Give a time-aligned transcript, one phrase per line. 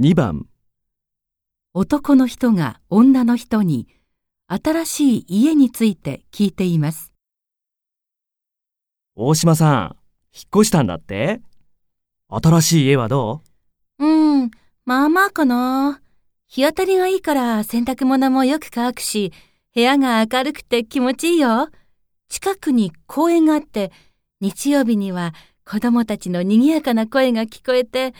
[0.00, 0.46] 2番、
[1.74, 3.88] 男の人が女の人に
[4.48, 7.12] 新しい家について聞いています。
[9.14, 9.96] 大島さん、
[10.34, 11.42] 引っ越したんだって？
[12.30, 13.42] 新しい家はど
[13.98, 14.50] うん、
[14.86, 16.00] まあまあかな。
[16.48, 19.30] 日当たりがいいから洗濯物もよく乾くし、
[19.74, 21.68] 部屋が明るくて気持ちいいよ。
[22.30, 23.92] 近くに公園があって、
[24.40, 25.34] 日曜日には
[25.66, 28.14] 子供たちの賑やかな声が聞こえて、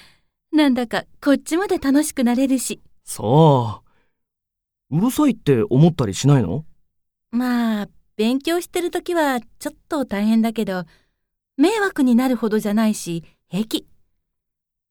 [0.52, 2.80] なんだかこっちまで楽しくなれるし。
[2.84, 3.82] うそ
[4.90, 4.96] う。
[4.98, 6.66] うるさいって思ったりしないの？
[7.30, 10.84] まあ、勉強してるときはちょっと大変だけど、
[11.56, 13.86] 迷惑になるほどじゃないし、平気。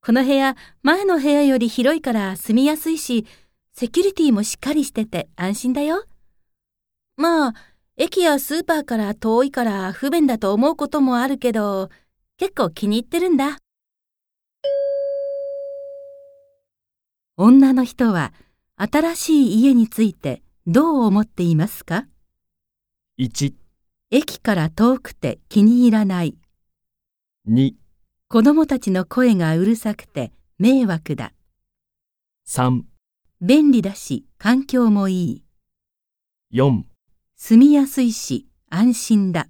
[0.04, 3.28] この部屋、前の部屋より広いから住みやすいし、
[3.74, 6.06] セキュリティもしっかりしてて安心だよ。
[7.18, 7.54] まあ、
[7.98, 11.90] 駅やスーパーから遠いから不便だと思うこともあるけど、
[12.38, 13.60] 結構気に入ってるんだ。
[17.38, 18.34] 女の人は
[18.76, 22.08] 新しい家についてどう思っていますか
[23.18, 23.54] ?1、
[24.12, 26.38] 駅から遠くて気に入らない。
[27.48, 27.74] 2、
[28.28, 31.34] 子供たちの声がうるさくて迷惑だ。
[32.48, 32.84] 3、
[33.42, 35.44] 便利だし環境もいい。
[36.54, 36.84] 4
[37.38, 39.48] 住みやすいし安心だ。